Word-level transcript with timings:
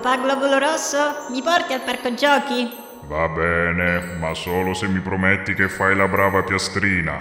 Papà 0.00 0.16
Globulo 0.16 0.56
Rosso, 0.56 1.26
mi 1.28 1.42
porti 1.42 1.74
al 1.74 1.82
parco 1.82 2.14
giochi? 2.14 2.74
Va 3.02 3.28
bene, 3.28 4.16
ma 4.18 4.32
solo 4.32 4.72
se 4.72 4.88
mi 4.88 5.00
prometti 5.00 5.52
che 5.52 5.68
fai 5.68 5.94
la 5.94 6.08
brava 6.08 6.42
piastrina. 6.42 7.20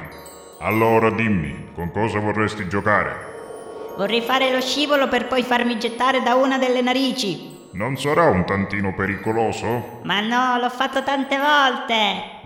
Allora 0.62 1.10
dimmi, 1.10 1.72
con 1.76 1.92
cosa 1.92 2.20
vorresti 2.20 2.70
giocare? 2.70 3.92
Vorrei 3.98 4.22
fare 4.22 4.50
lo 4.54 4.62
scivolo 4.62 5.10
per 5.10 5.28
poi 5.28 5.44
farmi 5.44 5.78
gettare 5.78 6.22
da 6.22 6.36
una 6.36 6.58
delle 6.58 6.80
narici. 6.80 7.68
Non 7.74 7.98
sarà 7.98 8.30
un 8.30 8.46
tantino 8.46 8.94
pericoloso? 8.94 10.00
Ma 10.04 10.22
no, 10.22 10.58
l'ho 10.58 10.70
fatto 10.70 11.04
tante 11.04 11.38
volte. 11.38 11.96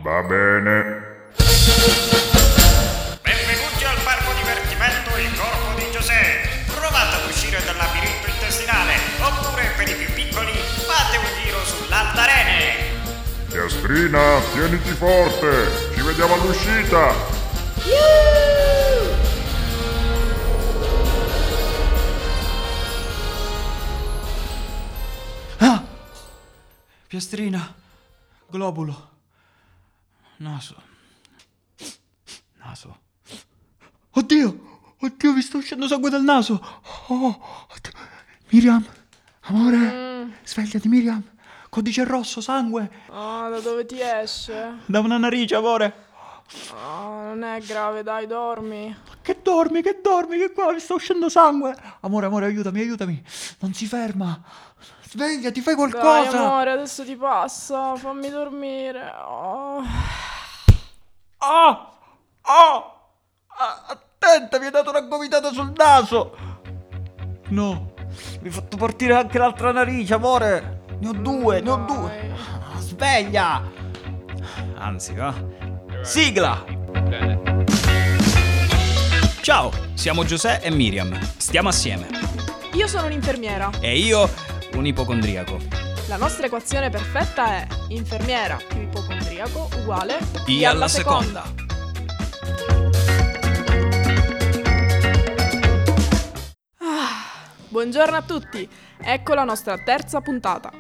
Va 0.02 0.23
bene. 0.23 1.27
Benvenuti 3.21 3.84
al 3.86 4.02
parco 4.04 4.31
divertimento 4.34 5.09
Il 5.15 5.37
Corpo 5.37 5.78
di 5.78 5.92
Giuseppe. 5.92 6.50
Provate 6.73 7.18
ad 7.21 7.29
uscire 7.29 7.61
dal 7.64 7.75
Piastrina, 13.83 14.39
tieniti 14.54 14.92
forte! 14.92 15.93
Ci 15.93 16.01
vediamo 16.04 16.36
all'uscita! 16.36 17.14
Ah! 25.57 25.83
Piastrina, 27.07 27.75
globulo, 28.47 29.09
naso, 30.37 30.81
naso. 32.64 33.00
Oddio, 34.11 34.95
oddio, 34.97 35.34
mi 35.34 35.42
sta 35.42 35.58
uscendo 35.58 35.88
sangue 35.88 36.09
dal 36.09 36.23
naso. 36.23 36.54
Oh. 37.09 37.67
Miriam, 38.50 38.86
amore, 39.42 40.39
svegliati 40.45 40.88
Miriam. 40.88 41.31
Codice 41.74 42.04
rosso, 42.04 42.40
sangue, 42.40 42.88
Ah, 43.10 43.48
da 43.50 43.60
dove 43.60 43.84
ti 43.88 44.00
esce? 44.00 44.78
da 44.86 45.00
una 45.00 45.18
narice, 45.18 45.56
amore. 45.56 45.92
Ah, 46.76 47.32
non 47.34 47.42
è 47.44 47.60
grave, 47.62 48.04
dai, 48.04 48.28
dormi. 48.28 48.96
Che 49.24 49.40
dormi, 49.42 49.82
che 49.82 50.00
dormi, 50.00 50.38
che 50.38 50.52
qua 50.52 50.72
mi 50.72 50.80
sta 50.80 50.94
uscendo 50.94 51.30
sangue. 51.30 51.76
Amore, 52.02 52.28
amore, 52.28 52.46
aiutami, 52.46 52.82
aiutami. 52.82 53.24
Non 53.62 53.74
si 53.74 53.88
ferma. 53.88 54.40
Svegliati, 55.10 55.62
fai 55.62 55.76
Dai, 55.76 55.90
qualcosa. 55.90 56.44
amore, 56.46 56.70
adesso 56.72 57.04
ti 57.04 57.16
passa. 57.16 57.96
Fammi 57.96 58.30
dormire. 58.30 59.12
Oh. 59.26 59.82
Ah! 61.40 61.90
Ah, 62.42 62.94
Attenta, 63.88 64.60
mi 64.60 64.66
hai 64.66 64.72
dato 64.72 64.92
una 64.92 65.02
gomitata 65.02 65.52
sul 65.52 65.74
naso! 65.76 66.36
No, 67.50 67.94
mi 68.42 68.48
hai 68.48 68.52
fatto 68.52 68.78
partire 68.78 69.16
anche 69.16 69.38
l'altra 69.40 69.72
narice, 69.72 70.14
amore! 70.14 70.73
Ne 71.04 71.09
ho 71.09 71.12
due, 71.12 71.59
ne 71.59 71.70
ho 71.70 71.76
due! 71.86 72.34
Sveglia! 72.78 73.70
Anzi, 74.76 75.14
va. 75.14 75.34
Sigla! 76.02 76.64
Ciao, 79.42 79.70
siamo 79.95 80.23
Giuseppe 80.23 80.68
e 80.68 80.72
Miriam. 80.72 81.20
Stiamo 81.36 81.68
assieme. 81.68 82.08
Io 82.72 82.88
sono 82.88 83.08
un'infermiera. 83.08 83.70
E 83.82 83.98
io, 83.98 84.30
un 84.76 84.86
ipocondriaco. 84.86 85.60
La 86.08 86.16
nostra 86.16 86.45
equazione 86.45 86.90
perfetta 86.90 87.48
è 87.48 87.67
infermiera 87.90 88.58
più 88.66 88.80
ipocondriaco 88.80 89.67
uguale 89.80 90.20
I 90.45 90.64
alla 90.64 90.88
seconda. 90.88 91.44
Buongiorno 97.74 98.16
a 98.16 98.22
tutti, 98.22 98.70
ecco 99.02 99.34
la 99.34 99.44
nostra 99.44 99.80
terza 99.80 100.22
puntata. 100.22 100.72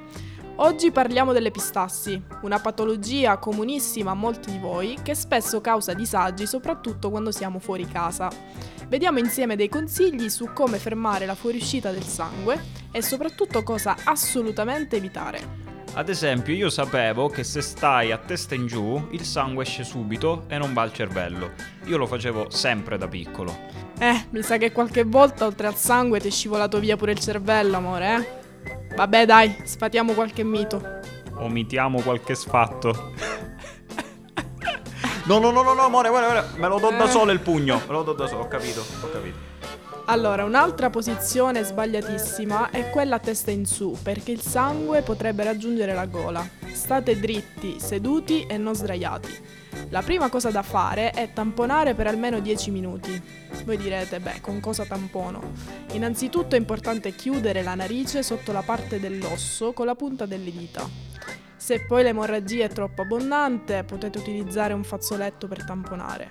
Oggi 0.57 0.91
parliamo 0.91 1.33
delle 1.33 1.49
pistassi, 1.49 2.21
una 2.43 2.59
patologia 2.59 3.39
comunissima 3.39 4.11
a 4.11 4.13
molti 4.13 4.51
di 4.51 4.59
voi 4.59 4.99
che 5.01 5.15
spesso 5.15 5.59
causa 5.59 5.95
disagi 5.95 6.45
soprattutto 6.45 7.09
quando 7.09 7.31
siamo 7.31 7.57
fuori 7.57 7.87
casa. 7.87 8.29
Vediamo 8.87 9.17
insieme 9.17 9.55
dei 9.55 9.69
consigli 9.69 10.29
su 10.29 10.53
come 10.53 10.77
fermare 10.77 11.25
la 11.25 11.33
fuoriuscita 11.33 11.89
del 11.89 12.03
sangue 12.03 12.61
e 12.91 13.01
soprattutto 13.01 13.63
cosa 13.63 13.95
assolutamente 14.03 14.95
evitare. 14.95 15.62
Ad 15.95 16.09
esempio, 16.09 16.55
io 16.55 16.71
sapevo 16.71 17.29
che 17.29 17.43
se 17.43 17.61
stai 17.61 18.11
a 18.11 18.17
testa 18.17 18.55
in 18.55 18.65
giù, 18.65 19.07
il 19.11 19.23
sangue 19.23 19.63
esce 19.63 19.83
subito 19.83 20.45
e 20.47 20.57
non 20.57 20.73
va 20.73 20.81
al 20.81 20.91
cervello. 20.91 21.51
Io 21.85 21.97
lo 21.97 22.07
facevo 22.07 22.49
sempre 22.49 22.97
da 22.97 23.07
piccolo. 23.07 23.55
Eh, 23.99 24.25
mi 24.31 24.41
sa 24.41 24.57
che 24.57 24.71
qualche 24.71 25.03
volta 25.03 25.45
oltre 25.45 25.67
al 25.67 25.75
sangue 25.75 26.19
ti 26.19 26.29
è 26.29 26.31
scivolato 26.31 26.79
via 26.79 26.97
pure 26.97 27.11
il 27.11 27.19
cervello, 27.19 27.77
amore, 27.77 28.15
eh? 28.15 28.95
Vabbè 28.95 29.25
dai, 29.25 29.55
sfatiamo 29.63 30.13
qualche 30.13 30.43
mito. 30.43 30.81
Omitiamo 31.35 32.01
qualche 32.01 32.33
sfatto. 32.33 33.11
No, 35.25 35.37
no, 35.39 35.51
no, 35.51 35.61
no, 35.61 35.73
no, 35.73 35.83
amore, 35.83 36.07
amore, 36.07 36.25
amore, 36.25 36.45
me 36.57 36.67
lo 36.67 36.79
do 36.79 36.89
da 36.89 37.05
Eh. 37.05 37.09
solo 37.09 37.31
il 37.31 37.39
pugno. 37.39 37.81
Me 37.87 37.93
lo 37.93 38.01
do 38.03 38.13
da 38.13 38.25
solo, 38.27 38.43
ho 38.43 38.47
capito, 38.47 38.81
ho 38.81 39.09
capito. 39.11 39.51
Allora, 40.05 40.43
un'altra 40.43 40.89
posizione 40.89 41.63
sbagliatissima 41.63 42.71
è 42.71 42.89
quella 42.89 43.15
a 43.15 43.19
testa 43.19 43.51
in 43.51 43.65
su, 43.65 43.97
perché 44.03 44.31
il 44.31 44.41
sangue 44.41 45.01
potrebbe 45.01 45.45
raggiungere 45.45 45.93
la 45.93 46.05
gola. 46.07 46.45
State 46.73 47.17
dritti, 47.17 47.79
seduti 47.79 48.45
e 48.45 48.57
non 48.57 48.75
sdraiati. 48.75 49.31
La 49.89 50.01
prima 50.01 50.27
cosa 50.27 50.51
da 50.51 50.61
fare 50.61 51.11
è 51.11 51.31
tamponare 51.31 51.93
per 51.93 52.07
almeno 52.07 52.41
10 52.41 52.71
minuti. 52.71 53.21
Voi 53.63 53.77
direte, 53.77 54.19
beh, 54.19 54.41
con 54.41 54.59
cosa 54.59 54.83
tampono? 54.83 55.53
Innanzitutto 55.93 56.55
è 56.55 56.59
importante 56.59 57.15
chiudere 57.15 57.63
la 57.63 57.75
narice 57.75 58.23
sotto 58.23 58.51
la 58.51 58.61
parte 58.61 58.99
dell'osso 58.99 59.71
con 59.71 59.85
la 59.85 59.95
punta 59.95 60.25
delle 60.25 60.51
dita. 60.51 60.85
Se 61.55 61.85
poi 61.85 62.03
l'emorragia 62.03 62.65
è 62.65 62.69
troppo 62.69 63.03
abbondante, 63.03 63.85
potete 63.85 64.17
utilizzare 64.17 64.73
un 64.73 64.83
fazzoletto 64.83 65.47
per 65.47 65.63
tamponare. 65.63 66.29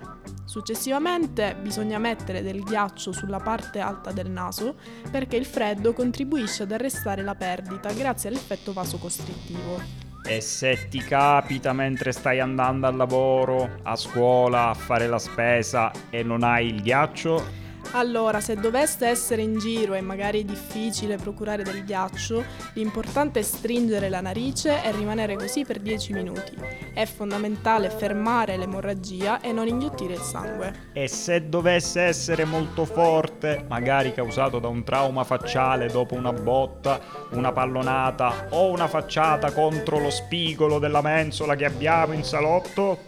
Successivamente 0.53 1.57
bisogna 1.59 1.97
mettere 1.97 2.43
del 2.43 2.63
ghiaccio 2.63 3.11
sulla 3.11 3.39
parte 3.39 3.79
alta 3.79 4.13
del 4.13 4.29
naso 4.29 4.75
perché 5.11 5.37
il 5.37 5.47
freddo 5.47 5.95
contribuisce 5.95 6.65
ad 6.65 6.73
arrestare 6.73 7.23
la 7.23 7.35
perdita 7.35 7.91
grazie 7.95 8.29
all'effetto 8.29 8.75
vasocostrittivo. 8.75 9.81
E 10.23 10.43
se 10.43 10.89
ti 10.91 10.99
capita 10.99 11.73
mentre 11.73 12.13
stai 12.13 12.39
andando 12.39 12.87
al 12.87 12.97
lavoro, 12.97 13.79
a 13.83 13.97
scuola, 13.97 14.69
a 14.69 14.75
fare 14.75 15.07
la 15.07 15.19
spesa 15.19 15.91
e 16.11 16.23
non 16.23 16.43
hai 16.43 16.67
il 16.67 16.83
ghiaccio, 16.83 17.62
Allora, 17.93 18.41
se 18.41 18.54
doveste 18.56 19.06
essere 19.06 19.43
in 19.43 19.59
giro 19.59 19.94
e 19.94 20.00
magari 20.00 20.41
è 20.41 20.44
difficile 20.44 21.16
procurare 21.16 21.62
del 21.62 21.84
ghiaccio, 21.84 22.43
l'importante 22.75 23.41
è 23.41 23.43
stringere 23.43 24.09
la 24.09 24.20
narice 24.20 24.82
e 24.82 24.93
rimanere 24.93 25.37
così 25.37 25.65
per 25.65 25.78
10 25.78 26.12
minuti. 26.15 26.56
È 26.94 27.04
fondamentale 27.04 27.91
fermare 27.91 28.56
l'emorragia 28.56 29.41
e 29.41 29.53
non 29.53 29.69
inghiottire 29.69 30.15
il 30.15 30.21
sangue. 30.21 30.91
E 30.92 31.06
se 31.09 31.48
dovesse 31.48 32.00
essere 32.00 32.44
molto 32.44 32.84
forte, 32.87 33.65
magari 33.69 34.15
causato 34.15 34.59
da 34.59 34.69
un 34.69 34.84
trauma 34.84 35.25
facciale 35.25 35.88
dopo 35.88 36.15
una 36.15 36.32
botta, 36.32 36.98
una 37.32 37.53
pallonata 37.53 38.47
o 38.50 38.71
una 38.71 38.88
facciata 38.88 39.53
contro 39.53 39.98
lo 39.98 40.10
spigolo 40.10 40.78
della 40.78 41.03
mensola 41.03 41.56
che 41.56 41.66
abbiamo 41.66 42.15
in 42.15 42.25
salotto, 42.25 43.00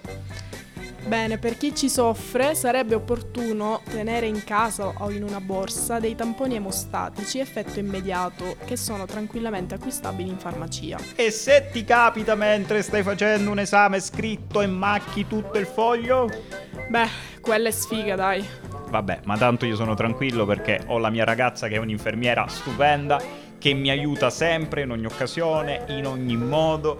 Bene, 1.06 1.36
per 1.36 1.58
chi 1.58 1.74
ci 1.74 1.90
soffre 1.90 2.54
sarebbe 2.54 2.94
opportuno 2.94 3.82
tenere 3.88 4.26
in 4.26 4.42
casa 4.42 4.86
o 4.98 5.10
in 5.10 5.22
una 5.22 5.40
borsa 5.40 6.00
dei 6.00 6.14
tamponi 6.14 6.54
emostatici 6.54 7.38
effetto 7.38 7.78
immediato 7.78 8.56
che 8.64 8.76
sono 8.76 9.04
tranquillamente 9.04 9.74
acquistabili 9.74 10.30
in 10.30 10.38
farmacia. 10.38 10.96
e 11.14 11.30
se 11.30 11.68
ti 11.70 11.84
capita 11.84 12.34
mentre 12.34 12.82
stai 12.82 13.02
facendo 13.02 13.50
un 13.50 13.58
esame 13.58 14.00
scritto 14.00 14.62
e 14.62 14.66
macchi 14.66 15.26
tutto 15.26 15.58
il 15.58 15.66
foglio? 15.66 16.28
Beh, 16.88 17.08
quella 17.40 17.68
è 17.68 17.72
sfiga, 17.72 18.16
dai. 18.16 18.44
Vabbè, 18.88 19.20
ma 19.24 19.36
tanto 19.36 19.66
io 19.66 19.76
sono 19.76 19.94
tranquillo 19.94 20.46
perché 20.46 20.80
ho 20.86 20.98
la 20.98 21.10
mia 21.10 21.24
ragazza 21.24 21.68
che 21.68 21.74
è 21.74 21.78
un'infermiera 21.78 22.46
stupenda 22.48 23.20
che 23.64 23.72
mi 23.72 23.88
aiuta 23.88 24.28
sempre, 24.28 24.82
in 24.82 24.90
ogni 24.90 25.06
occasione, 25.06 25.86
in 25.88 26.04
ogni 26.04 26.36
modo. 26.36 26.98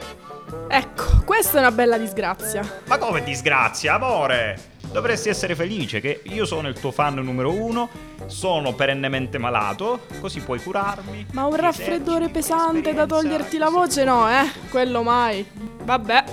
Ecco, 0.67 1.23
questa 1.27 1.59
è 1.59 1.61
una 1.61 1.71
bella 1.71 1.99
disgrazia. 1.99 2.81
Ma 2.87 2.97
come 2.97 3.23
disgrazia, 3.23 3.97
amore? 3.97 4.59
Dovresti 4.91 5.29
essere 5.29 5.55
felice 5.55 6.01
che 6.01 6.23
io 6.23 6.47
sono 6.47 6.69
il 6.69 6.81
tuo 6.81 6.91
fan 6.91 7.17
numero 7.17 7.53
uno, 7.53 7.91
sono 8.29 8.73
perennemente 8.73 9.37
malato, 9.37 10.07
così 10.21 10.41
puoi 10.41 10.59
curarmi. 10.59 11.27
Ma 11.33 11.45
un 11.45 11.55
raffreddore 11.55 12.31
pesante 12.31 12.95
da 12.95 13.05
toglierti 13.05 13.59
la 13.59 13.69
voce 13.69 14.05
no, 14.05 14.27
eh? 14.31 14.51
Quello 14.71 15.03
mai. 15.03 15.47
Vabbè, 15.83 16.25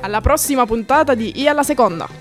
alla 0.00 0.20
prossima 0.20 0.66
puntata 0.66 1.14
di 1.14 1.40
I 1.40 1.46
alla 1.46 1.62
seconda. 1.62 2.15